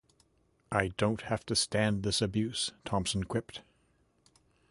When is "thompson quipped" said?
2.85-3.59